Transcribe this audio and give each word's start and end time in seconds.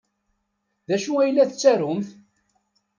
D 0.87 0.89
acu 0.95 1.13
ay 1.19 1.31
la 1.31 1.49
tettarumt? 1.49 2.07